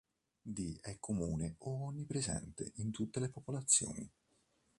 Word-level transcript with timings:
Di 0.41 0.79
è 0.81 0.97
comune 0.99 1.57
o 1.59 1.83
onnipresente 1.85 2.71
in 2.77 2.89
tutte 2.89 3.19
le 3.19 3.29
popolazioni. 3.29 4.09